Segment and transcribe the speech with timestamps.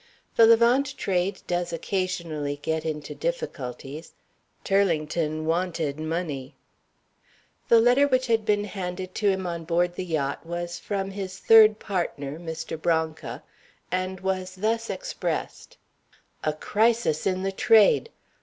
[0.35, 4.13] The Levant Trade does occasionally get into difficulties.
[4.63, 6.55] Turlington wanted money.
[7.69, 11.37] The letter which had been handed to him on board the yacht was from his
[11.37, 12.81] third partner, Mr.
[12.81, 13.43] Branca,
[13.91, 15.77] and was thus expressed:
[16.43, 18.09] "A crisis in the trade.